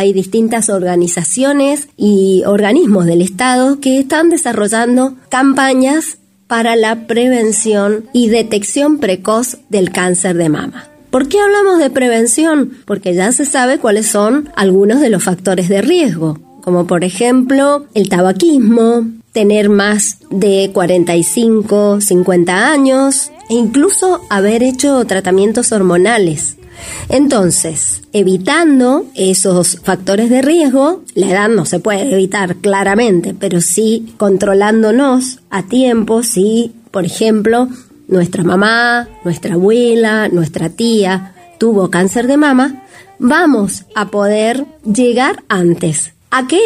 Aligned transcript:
hay 0.00 0.14
distintas 0.14 0.70
organizaciones 0.70 1.88
y 1.96 2.42
organismos 2.46 3.04
del 3.04 3.20
Estado 3.20 3.80
que 3.80 3.98
están 3.98 4.30
desarrollando 4.30 5.14
campañas 5.28 6.16
para 6.46 6.74
la 6.74 7.06
prevención 7.06 8.06
y 8.14 8.30
detección 8.30 8.98
precoz 8.98 9.58
del 9.68 9.92
cáncer 9.92 10.36
de 10.38 10.48
mama. 10.48 10.88
¿Por 11.10 11.28
qué 11.28 11.38
hablamos 11.38 11.78
de 11.78 11.90
prevención? 11.90 12.72
Porque 12.86 13.14
ya 13.14 13.30
se 13.32 13.44
sabe 13.44 13.78
cuáles 13.78 14.06
son 14.06 14.48
algunos 14.56 15.00
de 15.00 15.10
los 15.10 15.22
factores 15.22 15.68
de 15.68 15.82
riesgo, 15.82 16.38
como 16.62 16.86
por 16.86 17.04
ejemplo 17.04 17.84
el 17.92 18.08
tabaquismo, 18.08 19.06
tener 19.32 19.68
más 19.68 20.16
de 20.30 20.70
45, 20.72 22.00
50 22.00 22.72
años 22.72 23.32
e 23.50 23.54
incluso 23.54 24.22
haber 24.30 24.62
hecho 24.62 25.04
tratamientos 25.04 25.72
hormonales. 25.72 26.56
Entonces, 27.08 28.02
evitando 28.12 29.06
esos 29.14 29.80
factores 29.82 30.30
de 30.30 30.42
riesgo, 30.42 31.02
la 31.14 31.30
edad 31.30 31.48
no 31.48 31.64
se 31.64 31.80
puede 31.80 32.12
evitar 32.12 32.56
claramente, 32.56 33.34
pero 33.38 33.60
sí 33.60 34.14
controlándonos 34.16 35.40
a 35.50 35.64
tiempo, 35.64 36.22
si, 36.22 36.72
por 36.90 37.04
ejemplo, 37.04 37.68
nuestra 38.08 38.42
mamá, 38.42 39.08
nuestra 39.24 39.54
abuela, 39.54 40.28
nuestra 40.28 40.68
tía 40.68 41.34
tuvo 41.58 41.90
cáncer 41.90 42.26
de 42.26 42.36
mama, 42.36 42.82
vamos 43.18 43.84
a 43.94 44.08
poder 44.08 44.66
llegar 44.84 45.44
antes. 45.48 46.12
¿A 46.30 46.46
qué? 46.46 46.60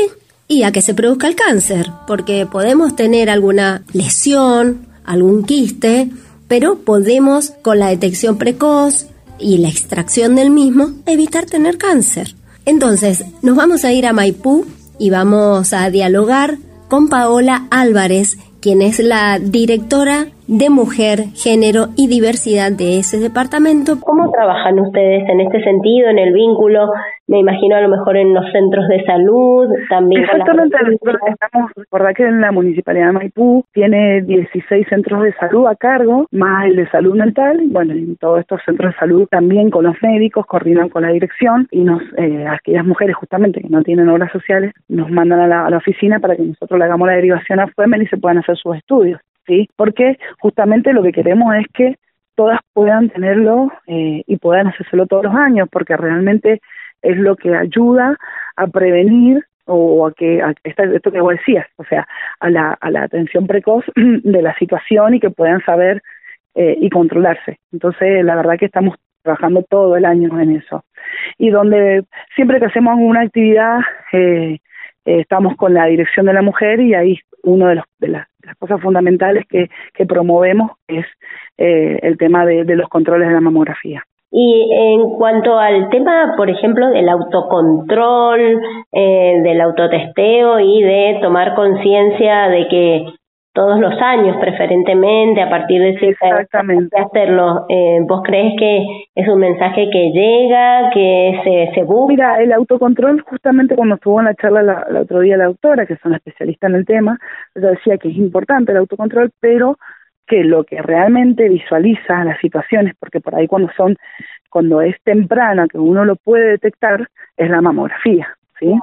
Y 0.46 0.62
a 0.62 0.72
que 0.72 0.82
se 0.82 0.94
produzca 0.94 1.26
el 1.26 1.36
cáncer, 1.36 1.90
porque 2.06 2.46
podemos 2.46 2.96
tener 2.96 3.28
alguna 3.28 3.82
lesión, 3.92 4.86
algún 5.04 5.44
quiste, 5.44 6.10
pero 6.48 6.78
podemos 6.78 7.52
con 7.62 7.78
la 7.78 7.88
detección 7.88 8.38
precoz, 8.38 9.06
y 9.38 9.58
la 9.58 9.68
extracción 9.68 10.34
del 10.34 10.50
mismo, 10.50 10.92
evitar 11.06 11.46
tener 11.46 11.78
cáncer. 11.78 12.34
Entonces, 12.64 13.24
nos 13.42 13.56
vamos 13.56 13.84
a 13.84 13.92
ir 13.92 14.06
a 14.06 14.12
Maipú 14.12 14.66
y 14.98 15.10
vamos 15.10 15.72
a 15.72 15.90
dialogar 15.90 16.58
con 16.88 17.08
Paola 17.08 17.66
Álvarez, 17.70 18.38
quien 18.60 18.82
es 18.82 18.98
la 18.98 19.38
directora 19.38 20.28
de 20.46 20.70
Mujer, 20.70 21.30
Género 21.34 21.88
y 21.96 22.08
Diversidad 22.08 22.72
de 22.72 22.98
ese 22.98 23.18
departamento. 23.18 24.00
¿Cómo 24.00 24.30
trabajan 24.30 24.78
ustedes 24.80 25.28
en 25.28 25.40
este 25.40 25.62
sentido, 25.62 26.08
en 26.08 26.18
el 26.18 26.32
vínculo 26.32 26.90
me 27.26 27.38
imagino 27.38 27.76
a 27.76 27.80
lo 27.80 27.88
mejor 27.88 28.16
en 28.16 28.34
los 28.34 28.44
centros 28.52 28.86
de 28.88 29.02
salud, 29.04 29.66
también 29.88 30.24
Exactamente, 30.24 30.76
nosotros 30.84 31.16
estamos, 31.26 31.70
recordar 31.74 32.14
que 32.14 32.24
en 32.24 32.40
la 32.40 32.52
Municipalidad 32.52 33.06
de 33.06 33.12
Maipú 33.12 33.64
tiene 33.72 34.20
16 34.22 34.86
centros 34.88 35.22
de 35.22 35.32
salud 35.34 35.66
a 35.66 35.74
cargo, 35.74 36.26
más 36.32 36.66
el 36.66 36.76
de 36.76 36.88
salud 36.90 37.16
mental, 37.16 37.62
bueno, 37.68 37.94
en 37.94 38.16
todos 38.16 38.40
estos 38.40 38.60
centros 38.66 38.92
de 38.92 38.98
salud 38.98 39.26
también 39.30 39.70
con 39.70 39.84
los 39.84 39.96
médicos, 40.02 40.44
coordinan 40.46 40.90
con 40.90 41.02
la 41.02 41.08
dirección 41.08 41.66
y 41.70 41.80
nos, 41.80 42.02
eh, 42.18 42.46
aquellas 42.46 42.84
mujeres 42.84 43.16
justamente 43.16 43.62
que 43.62 43.70
no 43.70 43.82
tienen 43.82 44.08
obras 44.10 44.30
sociales, 44.30 44.74
nos 44.88 45.10
mandan 45.10 45.40
a 45.40 45.70
la, 45.70 45.74
oficina 45.74 46.20
para 46.20 46.36
que 46.36 46.42
nosotros 46.42 46.78
le 46.78 46.84
hagamos 46.84 47.08
la 47.08 47.14
derivación 47.14 47.58
a 47.58 47.66
FUEMEN 47.66 48.02
y 48.02 48.06
se 48.06 48.16
puedan 48.16 48.38
hacer 48.38 48.56
sus 48.56 48.76
estudios, 48.76 49.20
¿sí? 49.46 49.68
Porque 49.76 50.18
justamente 50.38 50.92
lo 50.92 51.02
que 51.02 51.12
queremos 51.12 51.54
es 51.56 51.66
que 51.72 51.96
todas 52.34 52.60
puedan 52.72 53.10
tenerlo 53.10 53.72
eh, 53.86 54.22
y 54.26 54.36
puedan 54.38 54.68
hacérselo 54.68 55.06
todos 55.06 55.24
los 55.24 55.34
años, 55.34 55.68
porque 55.70 55.96
realmente 55.96 56.60
es 57.02 57.16
lo 57.16 57.36
que 57.36 57.54
ayuda 57.54 58.16
a 58.56 58.66
prevenir 58.66 59.44
o 59.66 60.06
a 60.06 60.12
que 60.12 60.42
a 60.42 60.54
esto 60.64 61.10
que 61.10 61.20
vos 61.20 61.32
decías, 61.32 61.66
o 61.76 61.84
sea, 61.84 62.06
a 62.40 62.50
la, 62.50 62.76
a 62.80 62.90
la 62.90 63.04
atención 63.04 63.46
precoz 63.46 63.84
de 63.96 64.42
la 64.42 64.54
situación 64.58 65.14
y 65.14 65.20
que 65.20 65.30
puedan 65.30 65.64
saber 65.64 66.02
eh, 66.54 66.76
y 66.80 66.90
controlarse. 66.90 67.58
Entonces, 67.72 68.24
la 68.24 68.36
verdad 68.36 68.58
que 68.58 68.66
estamos 68.66 68.96
trabajando 69.22 69.64
todo 69.68 69.96
el 69.96 70.04
año 70.04 70.38
en 70.40 70.56
eso. 70.56 70.84
Y 71.38 71.50
donde 71.50 72.04
siempre 72.36 72.60
que 72.60 72.66
hacemos 72.66 72.94
una 72.98 73.22
actividad, 73.22 73.80
eh, 74.12 74.58
eh, 75.04 75.20
estamos 75.20 75.56
con 75.56 75.74
la 75.74 75.86
dirección 75.86 76.26
de 76.26 76.34
la 76.34 76.42
mujer 76.42 76.80
y 76.80 76.94
ahí 76.94 77.18
uno 77.44 77.68
de, 77.68 77.82
de, 78.00 78.08
las, 78.08 78.26
cosas 78.58 78.80
fundamentales 78.80 79.46
que, 79.48 79.68
promovemos 80.06 80.72
es 80.88 81.06
el 81.56 82.18
tema 82.18 82.44
de 82.44 82.76
los 82.76 82.88
controles 82.88 83.28
de 83.28 83.34
la 83.34 83.40
mamografía. 83.40 84.02
Y 84.36 84.68
en 84.72 85.10
cuanto 85.10 85.56
al 85.56 85.88
tema, 85.90 86.34
por 86.36 86.50
ejemplo, 86.50 86.88
del 86.88 87.08
autocontrol, 87.08 88.60
eh, 88.90 89.40
del 89.44 89.60
autotesteo 89.60 90.58
y 90.58 90.82
de 90.82 91.20
tomar 91.22 91.54
conciencia 91.54 92.48
de 92.48 92.66
que 92.66 93.04
todos 93.54 93.78
los 93.78 93.94
años, 94.02 94.36
preferentemente, 94.40 95.40
a 95.40 95.48
partir 95.48 95.80
de 95.80 95.96
cierta 95.98 96.26
Exactamente. 96.28 96.98
hacerlo. 96.98 97.66
Eh, 97.68 98.00
¿Vos 98.02 98.22
crees 98.24 98.52
que 98.58 98.84
es 99.14 99.28
un 99.28 99.38
mensaje 99.38 99.88
que 99.92 100.10
llega, 100.10 100.90
que 100.90 101.40
se, 101.44 101.70
se 101.72 101.84
busca? 101.84 102.12
Mira, 102.12 102.42
el 102.42 102.52
autocontrol, 102.52 103.20
justamente 103.20 103.76
cuando 103.76 103.94
estuvo 103.94 104.18
en 104.18 104.26
la 104.26 104.34
charla 104.34 104.62
la, 104.62 104.86
el 104.90 104.96
otro 104.96 105.20
día 105.20 105.36
la 105.36 105.46
doctora, 105.46 105.86
que 105.86 105.92
es 105.92 106.04
una 106.04 106.16
especialista 106.16 106.66
en 106.66 106.74
el 106.74 106.84
tema, 106.84 107.16
ella 107.54 107.70
decía 107.70 107.96
que 107.96 108.08
es 108.08 108.16
importante 108.16 108.72
el 108.72 108.78
autocontrol, 108.78 109.30
pero 109.38 109.78
que 110.26 110.42
lo 110.42 110.64
que 110.64 110.82
realmente 110.82 111.48
visualiza 111.48 112.24
las 112.24 112.40
situaciones, 112.40 112.94
porque 112.98 113.20
por 113.20 113.36
ahí 113.36 113.46
cuando 113.46 113.70
son, 113.76 113.96
cuando 114.50 114.82
es 114.82 114.96
temprana, 115.04 115.68
que 115.68 115.78
uno 115.78 116.04
lo 116.04 116.16
puede 116.16 116.48
detectar, 116.48 117.08
es 117.36 117.50
la 117.50 117.60
mamografía, 117.60 118.36
¿sí? 118.58 118.74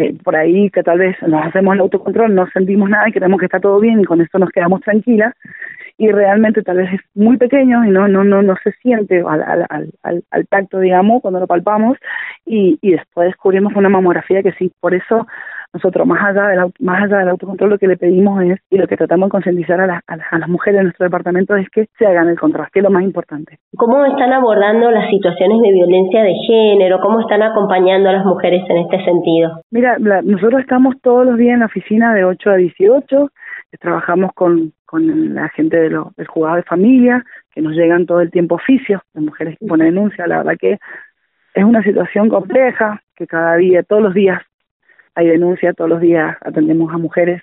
Eh, 0.00 0.14
por 0.24 0.34
ahí 0.34 0.70
que 0.70 0.82
tal 0.82 0.98
vez 0.98 1.14
nos 1.26 1.44
hacemos 1.44 1.74
el 1.74 1.80
autocontrol, 1.80 2.34
no 2.34 2.46
sentimos 2.54 2.88
nada 2.88 3.06
y 3.06 3.12
creemos 3.12 3.38
que 3.38 3.44
está 3.44 3.60
todo 3.60 3.78
bien 3.80 4.00
y 4.00 4.04
con 4.04 4.22
esto 4.22 4.38
nos 4.38 4.48
quedamos 4.48 4.80
tranquilas 4.80 5.34
y 5.98 6.10
realmente 6.10 6.62
tal 6.62 6.78
vez 6.78 6.94
es 6.94 7.00
muy 7.14 7.36
pequeño 7.36 7.84
y 7.84 7.90
no 7.90 8.08
no 8.08 8.24
no 8.24 8.40
no 8.40 8.54
se 8.64 8.72
siente 8.80 9.20
al, 9.20 9.42
al, 9.42 9.66
al, 10.02 10.24
al 10.30 10.46
tacto 10.46 10.80
digamos 10.80 11.20
cuando 11.20 11.38
lo 11.38 11.46
palpamos 11.46 11.98
y, 12.46 12.78
y 12.80 12.92
después 12.92 13.26
descubrimos 13.26 13.74
una 13.76 13.90
mamografía 13.90 14.42
que 14.42 14.52
sí 14.52 14.72
por 14.80 14.94
eso 14.94 15.26
nosotros, 15.72 16.06
más 16.06 16.22
allá, 16.24 16.48
del, 16.48 16.72
más 16.80 17.02
allá 17.04 17.18
del 17.18 17.28
autocontrol, 17.28 17.70
lo 17.70 17.78
que 17.78 17.86
le 17.86 17.96
pedimos 17.96 18.42
es, 18.42 18.58
y 18.70 18.76
lo 18.76 18.86
que 18.86 18.96
tratamos 18.96 19.28
de 19.28 19.30
concientizar 19.30 19.80
a, 19.80 20.02
a, 20.06 20.38
las 20.38 20.48
mujeres 20.48 20.78
de 20.78 20.84
nuestro 20.84 21.04
departamento 21.04 21.54
es 21.56 21.68
que 21.70 21.86
se 21.98 22.06
hagan 22.06 22.28
el 22.28 22.38
control, 22.38 22.66
que 22.72 22.80
es 22.80 22.82
lo 22.82 22.90
más 22.90 23.02
importante. 23.02 23.58
¿Cómo 23.76 24.04
están 24.04 24.32
abordando 24.32 24.90
las 24.90 25.08
situaciones 25.10 25.60
de 25.60 25.72
violencia 25.72 26.22
de 26.22 26.34
género? 26.46 26.98
¿Cómo 27.00 27.20
están 27.20 27.42
acompañando 27.42 28.08
a 28.08 28.12
las 28.12 28.24
mujeres 28.24 28.62
en 28.68 28.78
este 28.78 29.04
sentido? 29.04 29.60
Mira, 29.70 29.96
nosotros 29.98 30.60
estamos 30.60 30.96
todos 31.02 31.24
los 31.24 31.36
días 31.36 31.54
en 31.54 31.60
la 31.60 31.66
oficina 31.66 32.14
de 32.14 32.24
8 32.24 32.50
a 32.50 32.56
18, 32.56 33.28
trabajamos 33.78 34.32
con, 34.34 34.72
con 34.84 35.34
la 35.34 35.48
gente 35.50 35.76
de 35.76 35.90
lo, 35.90 36.12
del 36.16 36.26
juzgado 36.26 36.56
de 36.56 36.62
familia, 36.64 37.24
que 37.52 37.60
nos 37.60 37.74
llegan 37.74 38.06
todo 38.06 38.20
el 38.20 38.30
tiempo 38.30 38.56
oficios 38.56 39.00
de 39.14 39.20
mujeres 39.20 39.56
que 39.58 39.66
ponen 39.66 39.94
denuncia. 39.94 40.26
La 40.26 40.38
verdad 40.38 40.54
que 40.58 40.78
es 41.54 41.64
una 41.64 41.82
situación 41.82 42.28
compleja, 42.28 43.02
que 43.14 43.26
cada 43.26 43.56
día, 43.56 43.82
todos 43.82 44.02
los 44.02 44.14
días 44.14 44.40
hay 45.14 45.28
denuncia, 45.28 45.72
todos 45.74 45.90
los 45.90 46.00
días 46.00 46.36
atendemos 46.40 46.92
a 46.92 46.98
mujeres 46.98 47.42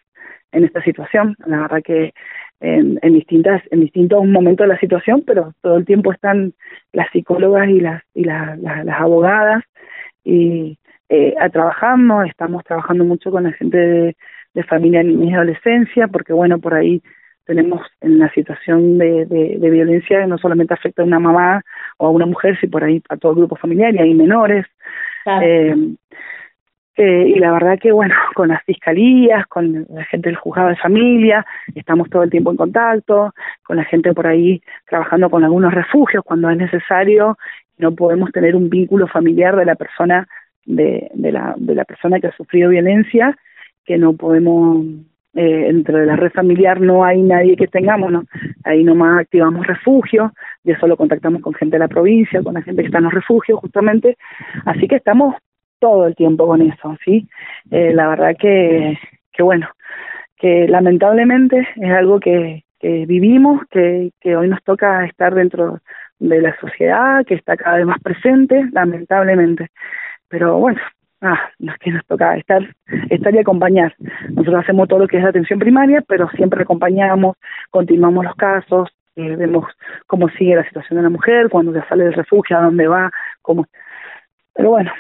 en 0.52 0.64
esta 0.64 0.82
situación. 0.84 1.36
La 1.46 1.62
verdad 1.62 1.82
que 1.84 2.14
en, 2.60 3.00
en, 3.02 3.14
distintas 3.14 3.62
en 3.72 3.82
distintos 3.82 4.26
momentos 4.26 4.66
de 4.66 4.74
la 4.74 4.80
situación, 4.80 5.24
pero 5.26 5.54
todo 5.62 5.78
el 5.78 5.86
tiempo 5.86 6.12
están 6.12 6.54
las 6.94 7.10
psicólogas 7.12 7.70
y 7.70 7.80
las 7.80 8.02
y 8.14 8.24
las 8.24 8.58
abogadas 9.00 9.64
y 10.24 10.78
eh, 11.10 11.36
trabajando, 11.52 12.24
estamos 12.24 12.64
trabajando 12.64 13.06
mucho 13.06 13.32
con 13.32 13.44
la 13.44 13.54
gente 13.54 13.78
de, 13.78 14.16
de 14.54 14.64
familia, 14.64 15.04
niñez 15.04 15.32
y 15.32 15.34
adolescencia, 15.36 16.08
porque 16.08 16.34
bueno, 16.34 16.60
por 16.60 16.74
ahí 16.74 17.02
tenemos 17.46 17.82
en 18.02 18.20
la 18.20 18.30
situación 18.34 18.98
de, 18.98 19.26
de, 19.26 19.58
de, 19.58 19.70
violencia 19.70 20.28
no 20.28 20.38
solamente 20.38 20.74
afecta 20.74 21.02
a 21.02 21.06
una 21.06 21.20
mamá 21.20 21.62
o 21.98 22.08
a 22.08 22.10
una 22.10 22.26
mujer, 22.26 22.60
sino 22.60 22.72
por 22.72 22.84
ahí 22.84 23.02
a 23.08 23.16
todo 23.16 23.32
el 23.32 23.38
grupo 23.38 23.56
familiar 23.56 23.96
y 23.96 24.00
hay 24.00 24.14
menores. 24.14 24.66
Eh, 25.42 25.76
eh, 26.98 27.34
y 27.36 27.40
la 27.40 27.52
verdad 27.52 27.78
que, 27.80 27.92
bueno, 27.92 28.16
con 28.36 28.50
las 28.50 28.64
fiscalías, 28.64 29.46
con 29.48 29.86
la 29.90 30.04
gente 30.06 30.30
del 30.30 30.38
juzgado 30.38 30.70
de 30.70 30.76
familia, 30.78 31.46
estamos 31.76 32.10
todo 32.10 32.24
el 32.24 32.32
tiempo 32.32 32.52
en 32.52 32.58
contacto, 32.58 33.34
con 33.64 33.78
la 33.78 33.86
gente 33.86 34.14
por 34.14 34.26
ahí 34.26 34.62
trabajando 34.90 35.30
con 35.30 35.44
algunos 35.44 35.74
refugios 35.74 36.24
cuando 36.26 36.50
es 36.50 36.58
necesario, 36.58 37.38
no 37.78 37.94
podemos 37.94 38.32
tener 38.32 38.56
un 38.56 38.70
vínculo 38.70 39.08
familiar 39.08 39.56
de 39.56 39.66
la 39.66 39.76
persona 39.76 40.28
de, 40.66 41.10
de 41.14 41.32
la 41.32 41.54
de 41.56 41.76
la 41.76 41.86
persona 41.86 42.20
que 42.20 42.28
ha 42.28 42.36
sufrido 42.36 42.70
violencia, 42.70 43.38
que 43.86 43.98
no 43.98 44.14
podemos 44.14 44.84
eh, 45.36 45.68
entre 45.70 46.04
la 46.08 46.16
red 46.16 46.32
familiar 46.32 46.82
no 46.82 47.06
hay 47.06 47.22
nadie 47.22 47.56
que 47.56 47.68
tengamos, 47.68 48.12
¿no? 48.12 48.24
ahí 48.64 48.84
nomás 48.84 49.22
activamos 49.22 49.68
refugios, 49.68 50.32
y 50.64 50.72
eso 50.72 50.88
lo 50.88 50.98
contactamos 50.98 51.44
con 51.44 51.54
gente 51.54 51.76
de 51.76 51.80
la 51.82 51.88
provincia, 51.88 52.42
con 52.42 52.56
la 52.56 52.64
gente 52.64 52.82
que 52.82 52.88
está 52.88 52.98
en 52.98 53.04
los 53.04 53.14
refugios 53.14 53.60
justamente, 53.60 54.18
así 54.66 54.88
que 54.88 54.96
estamos 54.96 55.36
todo 55.80 56.08
el 56.08 56.16
tiempo 56.16 56.48
con 56.48 56.62
eso, 56.62 56.98
¿sí? 57.04 57.28
Eh, 57.72 57.94
la 57.94 58.08
verdad 58.08 58.36
que, 58.38 58.98
que 59.32 59.44
bueno, 59.44 59.70
que 60.38 60.68
lamentablemente 60.68 61.68
es 61.76 61.92
algo 61.92 62.20
que, 62.20 62.64
que 62.80 63.06
vivimos, 63.06 63.62
que, 63.70 64.12
que 64.20 64.36
hoy 64.36 64.48
nos 64.48 64.64
toca 64.64 65.06
estar 65.06 65.34
dentro 65.34 65.80
de 66.20 66.42
la 66.42 66.56
sociedad, 66.60 67.26
que 67.26 67.36
está 67.36 67.58
cada 67.58 67.78
vez 67.78 67.86
más 67.86 68.02
presente, 68.02 68.70
lamentablemente. 68.72 69.70
Pero 70.28 70.58
bueno, 70.58 70.80
ah, 71.22 71.50
nos 71.60 71.78
que 71.78 71.92
nos 71.92 72.06
toca 72.06 72.36
estar, 72.38 72.62
estar 73.10 73.34
y 73.34 73.40
acompañar. 73.40 73.96
Nosotros 74.30 74.64
hacemos 74.64 74.88
todo 74.88 75.00
lo 75.00 75.08
que 75.08 75.18
es 75.18 75.26
atención 75.26 75.60
primaria, 75.60 76.04
pero 76.08 76.30
siempre 76.30 76.64
acompañamos, 76.64 77.38
continuamos 77.70 78.26
los 78.26 78.36
casos, 78.36 78.90
eh, 79.16 79.36
vemos 79.36 79.66
cómo 80.06 80.30
sigue 80.30 80.56
la 80.56 80.66
situación 80.66 80.98
de 80.98 81.04
la 81.04 81.10
mujer, 81.10 81.50
cuando 81.50 81.74
ya 81.74 81.88
sale 81.88 82.06
del 82.06 82.14
refugio, 82.14 82.58
a 82.58 82.62
dónde 82.62 82.88
va, 82.88 83.12
cómo. 83.42 83.66
Pero 84.54 84.70
bueno, 84.70 84.92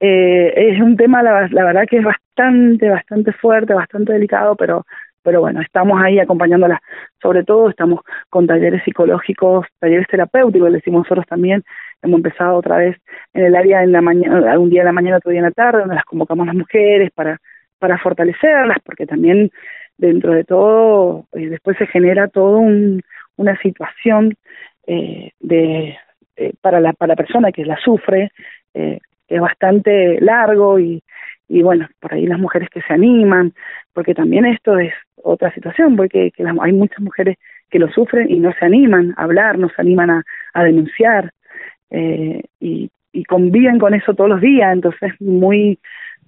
eh, 0.00 0.52
es 0.56 0.80
un 0.80 0.96
tema, 0.96 1.22
la, 1.22 1.48
la, 1.48 1.64
verdad 1.64 1.86
que 1.88 1.98
es 1.98 2.04
bastante, 2.04 2.88
bastante 2.88 3.32
fuerte, 3.32 3.74
bastante 3.74 4.12
delicado, 4.12 4.56
pero, 4.56 4.84
pero 5.22 5.40
bueno, 5.40 5.60
estamos 5.60 6.00
ahí 6.02 6.18
acompañándolas. 6.18 6.80
Sobre 7.20 7.44
todo 7.44 7.70
estamos 7.70 8.00
con 8.28 8.46
talleres 8.46 8.82
psicológicos, 8.84 9.66
talleres 9.78 10.06
terapéuticos, 10.08 10.70
le 10.70 10.76
decimos 10.76 11.04
nosotros 11.04 11.26
también. 11.26 11.64
Hemos 12.02 12.18
empezado 12.18 12.56
otra 12.56 12.76
vez 12.76 12.96
en 13.32 13.44
el 13.46 13.56
área 13.56 13.82
en 13.82 13.92
la 13.92 14.02
mañana, 14.02 14.58
un 14.58 14.70
día 14.70 14.82
en 14.82 14.86
la 14.86 14.92
mañana, 14.92 15.16
otro 15.16 15.30
día 15.30 15.40
en 15.40 15.46
la 15.46 15.50
tarde, 15.50 15.80
donde 15.80 15.94
las 15.94 16.04
convocamos 16.04 16.46
las 16.46 16.56
mujeres 16.56 17.10
para, 17.12 17.40
para 17.78 17.98
fortalecerlas, 17.98 18.78
porque 18.84 19.06
también 19.06 19.50
dentro 19.98 20.34
de 20.34 20.44
todo, 20.44 21.26
eh, 21.32 21.48
después 21.48 21.76
se 21.78 21.86
genera 21.86 22.28
todo 22.28 22.58
un, 22.58 23.02
una 23.36 23.58
situación 23.60 24.34
eh, 24.86 25.32
de 25.40 25.96
eh, 26.36 26.52
para 26.60 26.80
la 26.80 26.92
para 26.92 27.12
la 27.12 27.16
persona 27.16 27.50
que 27.50 27.64
la 27.64 27.76
sufre 27.78 28.30
eh, 28.74 29.00
es 29.28 29.40
bastante 29.40 30.20
largo 30.20 30.78
y, 30.78 31.02
y 31.48 31.62
bueno 31.62 31.88
por 32.00 32.14
ahí 32.14 32.26
las 32.26 32.38
mujeres 32.38 32.68
que 32.70 32.82
se 32.82 32.92
animan 32.92 33.52
porque 33.92 34.14
también 34.14 34.46
esto 34.46 34.78
es 34.78 34.92
otra 35.22 35.52
situación 35.52 35.96
porque 35.96 36.30
que 36.30 36.44
hay 36.44 36.72
muchas 36.72 37.00
mujeres 37.00 37.36
que 37.70 37.78
lo 37.78 37.90
sufren 37.90 38.30
y 38.30 38.38
no 38.38 38.52
se 38.58 38.64
animan 38.64 39.14
a 39.16 39.24
hablar 39.24 39.58
no 39.58 39.68
se 39.68 39.80
animan 39.80 40.10
a, 40.10 40.22
a 40.54 40.64
denunciar 40.64 41.32
eh, 41.90 42.42
y, 42.60 42.90
y 43.12 43.24
conviven 43.24 43.78
con 43.78 43.94
eso 43.94 44.14
todos 44.14 44.30
los 44.30 44.40
días 44.40 44.72
entonces 44.72 45.12
muy 45.20 45.78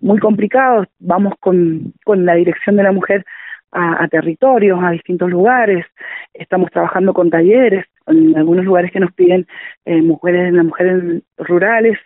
muy 0.01 0.19
complicado 0.19 0.87
vamos 0.99 1.35
con 1.41 1.93
con 2.05 2.25
la 2.25 2.35
dirección 2.35 2.77
de 2.77 2.83
la 2.85 2.93
mujer 2.93 3.25
a, 3.73 4.09
territorios, 4.09 4.79
a 4.83 4.91
distintos 4.91 5.31
lugares. 5.31 5.85
Estamos 6.33 6.71
trabajando 6.71 7.13
con 7.13 7.31
talleres, 7.31 7.87
en 8.07 8.37
algunos 8.37 8.65
lugares 8.65 8.91
que 8.91 9.01
nos 9.01 9.13
piden 9.13 9.47
eh, 9.85 10.01
mujeres, 10.03 10.53
las 10.53 10.65
mujeres 10.65 11.23
rurales, 11.37 11.99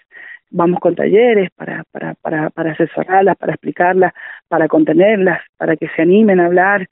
vamos 0.52 0.81
con 0.81 0.94
talleres 0.94 1.50
para, 1.56 1.84
para, 1.90 2.14
para, 2.14 2.50
para 2.50 2.72
asesorarlas, 2.72 3.37
para 3.37 3.54
explicarlas, 3.54 4.12
para 4.49 4.69
contenerlas, 4.69 5.40
para 5.56 5.76
que 5.76 5.88
se 5.88 6.02
animen 6.02 6.40
a 6.40 6.46
hablar. 6.46 6.88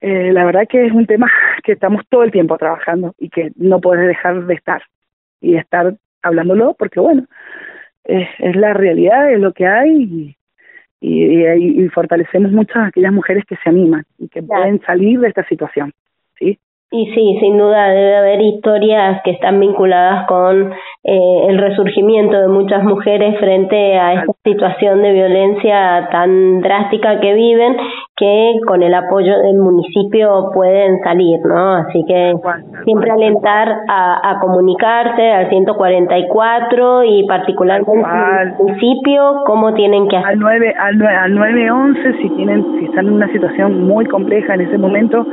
Eh, 0.00 0.32
la 0.32 0.44
verdad 0.44 0.68
que 0.68 0.86
es 0.86 0.92
un 0.92 1.06
tema 1.06 1.30
que 1.64 1.72
estamos 1.72 2.02
todo 2.08 2.22
el 2.22 2.30
tiempo 2.30 2.56
trabajando 2.58 3.14
y 3.18 3.28
que 3.28 3.52
no 3.56 3.80
puedes 3.80 4.06
dejar 4.06 4.44
de 4.46 4.54
estar 4.54 4.82
y 5.40 5.52
de 5.52 5.58
estar 5.58 5.94
hablándolo 6.22 6.74
porque 6.78 7.00
bueno, 7.00 7.26
es, 8.04 8.28
es 8.38 8.56
la 8.56 8.74
realidad, 8.74 9.32
es 9.32 9.40
lo 9.40 9.52
que 9.52 9.66
hay 9.66 9.90
y, 9.90 10.36
y, 11.00 11.84
y, 11.84 11.88
fortalecemos 11.88 12.52
mucho 12.52 12.78
a 12.78 12.86
aquellas 12.86 13.12
mujeres 13.12 13.44
que 13.44 13.56
se 13.56 13.68
animan 13.68 14.04
y 14.18 14.28
que 14.28 14.42
pueden 14.42 14.80
salir 14.82 15.18
de 15.18 15.28
esta 15.28 15.44
situación, 15.48 15.92
¿sí? 16.38 16.58
Y 16.94 17.06
sí, 17.06 17.38
sin 17.40 17.56
duda 17.56 17.88
debe 17.88 18.16
haber 18.16 18.42
historias 18.42 19.22
que 19.24 19.30
están 19.30 19.58
vinculadas 19.58 20.26
con 20.26 20.72
eh, 21.04 21.46
el 21.48 21.56
resurgimiento 21.56 22.38
de 22.38 22.48
muchas 22.48 22.84
mujeres 22.84 23.38
frente 23.40 23.98
a 23.98 24.12
esta 24.12 24.32
situación 24.44 25.00
de 25.00 25.12
violencia 25.12 26.06
tan 26.12 26.60
drástica 26.60 27.18
que 27.18 27.32
viven, 27.32 27.78
que 28.14 28.52
con 28.66 28.82
el 28.82 28.92
apoyo 28.92 29.38
del 29.38 29.56
municipio 29.56 30.50
pueden 30.54 30.98
salir, 31.02 31.40
¿no? 31.46 31.76
Así 31.76 32.04
que 32.06 32.34
siempre 32.84 33.10
alentar 33.10 33.68
a, 33.88 34.30
a 34.30 34.40
comunicarse 34.40 35.30
al 35.30 35.48
144 35.48 37.04
y 37.04 37.26
particularmente 37.26 37.92
al 38.04 38.54
municipio, 38.56 39.42
cómo 39.46 39.72
tienen 39.74 40.08
que 40.08 40.16
hacer. 40.16 40.30
Al 40.30 40.38
9, 40.38 40.74
al, 40.78 41.02
al 41.02 41.34
911, 41.34 42.22
si, 42.22 42.28
tienen, 42.30 42.64
si 42.78 42.84
están 42.86 43.06
en 43.06 43.14
una 43.14 43.28
situación 43.32 43.86
muy 43.86 44.06
compleja 44.06 44.54
en 44.54 44.62
ese 44.62 44.78
momento, 44.78 45.26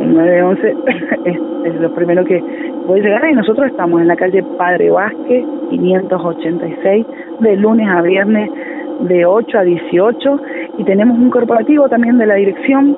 el 0.00 0.14
911 0.14 0.76
es, 1.24 1.40
es, 1.64 1.80
lo 1.80 1.94
primero 1.94 2.24
que 2.24 2.42
puede 2.86 3.02
llegar 3.02 3.28
y 3.30 3.34
nosotros 3.34 3.68
estamos 3.68 4.00
en 4.00 4.08
la 4.08 4.16
calle 4.16 4.42
Padre 4.56 4.90
Vázquez 4.90 5.44
586 5.70 7.06
de 7.40 7.56
lunes 7.56 7.88
a 7.88 8.02
viernes 8.02 8.50
de 9.00 9.26
8 9.26 9.58
a 9.58 9.62
18 9.62 10.40
y 10.78 10.84
tenemos 10.84 11.18
un 11.18 11.30
corporativo 11.30 11.88
también 11.88 12.18
de 12.18 12.26
la 12.26 12.34
dirección, 12.34 12.96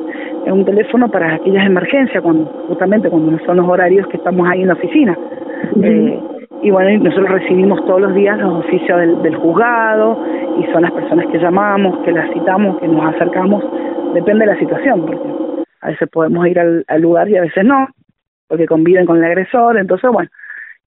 un 0.53 0.65
teléfono 0.65 1.09
para 1.09 1.35
aquellas 1.35 1.67
emergencias, 1.67 2.23
cuando 2.23 2.47
justamente 2.69 3.09
cuando 3.09 3.39
son 3.45 3.57
los 3.57 3.69
horarios 3.69 4.07
que 4.09 4.17
estamos 4.17 4.49
ahí 4.49 4.63
en 4.63 4.69
la 4.69 4.75
oficina. 4.75 5.19
eh, 5.83 6.21
y 6.63 6.71
bueno, 6.71 7.05
nosotros 7.05 7.31
recibimos 7.31 7.85
todos 7.85 8.01
los 8.01 8.15
días 8.15 8.39
los 8.39 8.65
oficios 8.65 8.99
del, 8.99 9.21
del 9.23 9.37
juzgado 9.37 10.19
y 10.59 10.65
son 10.73 10.83
las 10.83 10.93
personas 10.93 11.27
que 11.27 11.39
llamamos, 11.39 11.99
que 12.05 12.13
las 12.13 12.33
citamos, 12.33 12.79
que 12.79 12.89
nos 12.89 13.15
acercamos, 13.15 13.63
depende 14.15 14.47
de 14.47 14.53
la 14.53 14.59
situación, 14.59 15.05
porque 15.05 15.29
a 15.83 15.89
veces 15.89 16.09
podemos 16.09 16.47
ir 16.47 16.59
al, 16.59 16.85
al 16.89 17.03
lugar 17.03 17.29
y 17.29 17.37
a 17.37 17.43
veces 17.43 17.65
no, 17.65 17.89
porque 18.49 18.67
conviven 18.67 19.05
con 19.05 19.19
el 19.19 19.25
agresor, 19.25 19.77
entonces 19.79 20.11
bueno, 20.11 20.31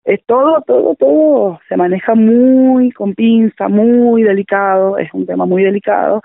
es 0.07 0.23
todo, 0.25 0.61
todo, 0.65 0.95
todo 0.95 1.59
se 1.67 1.75
maneja 1.75 2.15
muy 2.15 2.91
con 2.91 3.13
pinza, 3.13 3.67
muy 3.67 4.23
delicado, 4.23 4.97
es 4.97 5.13
un 5.13 5.25
tema 5.25 5.45
muy 5.45 5.63
delicado, 5.63 6.21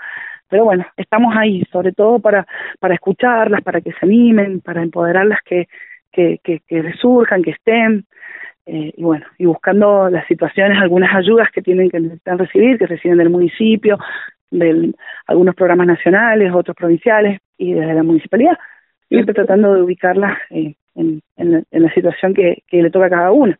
pero 0.53 0.67
bueno, 0.67 0.85
estamos 0.99 1.35
ahí, 1.35 1.65
sobre 1.73 1.93
todo 1.93 2.19
para, 2.19 2.47
para 2.79 2.93
escucharlas, 2.93 3.63
para 3.63 3.81
que 3.81 3.91
se 3.93 4.05
animen, 4.05 4.61
para 4.61 4.83
empoderarlas 4.83 5.39
que, 5.47 5.67
que, 6.13 6.41
que, 6.45 6.61
que 6.69 6.83
resurjan, 6.83 7.43
que 7.43 7.53
estén, 7.53 8.05
eh, 8.67 8.93
y 8.95 9.03
bueno, 9.03 9.25
y 9.39 9.47
buscando 9.47 10.11
las 10.11 10.27
situaciones, 10.27 10.79
algunas 10.79 11.15
ayudas 11.17 11.49
que 11.51 11.63
tienen 11.63 11.89
que 11.89 12.01
necesitan 12.01 12.37
recibir, 12.37 12.77
que 12.77 12.87
reciben 12.87 13.17
del 13.17 13.31
municipio, 13.31 13.99
de 14.51 14.93
algunos 15.27 15.55
programas 15.55 15.87
nacionales, 15.87 16.53
otros 16.53 16.77
provinciales 16.77 17.41
y 17.57 17.73
desde 17.73 17.95
la 17.95 18.03
municipalidad, 18.03 18.59
siempre 19.09 19.33
tratando 19.33 19.73
de 19.73 19.81
ubicarlas 19.81 20.37
eh, 20.51 20.75
en, 20.95 21.23
en, 21.37 21.65
en, 21.71 21.83
la 21.83 21.95
situación 21.95 22.35
que, 22.35 22.63
que 22.67 22.83
le 22.83 22.91
toca 22.91 23.07
a 23.07 23.11
cada 23.11 23.33
una. 23.33 23.59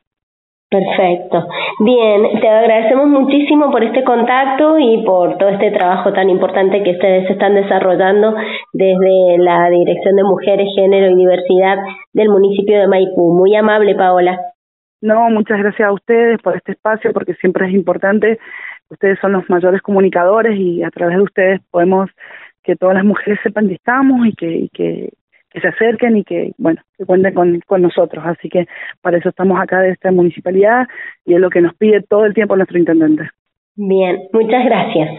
Perfecto. 0.73 1.47
Bien, 1.81 2.41
te 2.41 2.49
agradecemos 2.49 3.07
muchísimo 3.07 3.71
por 3.71 3.85
este 3.85 4.03
contacto 4.05 4.79
y 4.79 5.05
por 5.05 5.37
todo 5.37 5.51
este 5.51 5.71
trabajo 5.71 6.15
tan 6.15 6.31
importante 6.31 6.83
que 6.83 6.93
ustedes 6.93 7.29
están 7.29 7.55
desarrollando 7.55 8.35
desde 8.73 9.37
la 9.37 9.69
Dirección 9.69 10.17
de 10.17 10.25
Mujeres, 10.25 10.69
Género 10.75 11.11
y 11.11 11.17
Diversidad 11.17 11.77
del 12.15 12.31
municipio 12.31 12.81
de 12.81 12.89
Maipú. 12.89 13.35
Muy 13.35 13.55
amable, 13.55 13.95
Paola. 13.95 14.41
No, 15.03 15.29
muchas 15.29 15.59
gracias 15.59 15.87
a 15.87 15.93
ustedes 15.93 16.41
por 16.41 16.57
este 16.57 16.73
espacio, 16.73 17.13
porque 17.13 17.35
siempre 17.35 17.67
es 17.67 17.75
importante. 17.75 18.39
Ustedes 18.89 19.19
son 19.21 19.33
los 19.33 19.51
mayores 19.51 19.83
comunicadores 19.83 20.59
y 20.59 20.83
a 20.83 20.89
través 20.89 21.17
de 21.17 21.23
ustedes 21.23 21.61
podemos 21.71 22.09
que 22.63 22.77
todas 22.77 22.95
las 22.95 23.05
mujeres 23.05 23.39
sepan 23.43 23.69
que 23.69 23.75
estamos 23.75 24.27
y 24.27 24.33
que, 24.33 24.51
y 24.51 24.69
que, 24.71 25.11
que 25.53 25.61
se 25.61 25.69
acerquen 25.69 26.17
y 26.17 26.25
que, 26.25 26.53
bueno, 26.59 26.83
que 26.97 27.05
cuenten 27.05 27.35
con, 27.35 27.61
con 27.67 27.83
nosotros. 27.83 28.25
Así 28.27 28.49
que 28.49 28.67
para 29.01 29.19
eso 29.19 29.29
estamos 29.29 29.61
acá 29.61 29.81
de 29.81 29.91
esta 29.91 30.11
municipalidad 30.11 30.87
y 31.25 31.35
es 31.35 31.41
lo 31.41 31.51
que 31.51 31.61
nos 31.61 31.75
pide 31.75 32.03
todo 32.03 32.25
el 32.25 32.35
tiempo 32.35 32.57
nuestro 32.57 32.79
intendente. 32.79 33.29
Bien, 33.77 34.29
muchas 34.33 34.65
gracias. 34.65 35.11